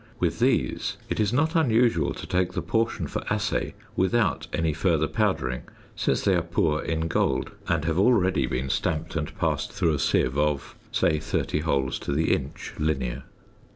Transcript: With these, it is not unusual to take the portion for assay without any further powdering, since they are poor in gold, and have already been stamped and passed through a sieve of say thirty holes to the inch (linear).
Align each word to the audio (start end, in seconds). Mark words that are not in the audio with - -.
With 0.19 0.39
these, 0.39 0.97
it 1.09 1.19
is 1.19 1.31
not 1.31 1.55
unusual 1.55 2.11
to 2.15 2.25
take 2.25 2.53
the 2.53 2.63
portion 2.63 3.05
for 3.05 3.21
assay 3.31 3.75
without 3.95 4.47
any 4.51 4.73
further 4.73 5.07
powdering, 5.07 5.61
since 5.95 6.23
they 6.23 6.33
are 6.33 6.41
poor 6.41 6.81
in 6.81 7.01
gold, 7.01 7.51
and 7.67 7.85
have 7.85 7.99
already 7.99 8.47
been 8.47 8.71
stamped 8.71 9.15
and 9.15 9.37
passed 9.37 9.71
through 9.71 9.93
a 9.93 9.99
sieve 9.99 10.39
of 10.39 10.75
say 10.91 11.19
thirty 11.19 11.59
holes 11.59 11.99
to 11.99 12.13
the 12.13 12.33
inch 12.33 12.73
(linear). 12.79 13.25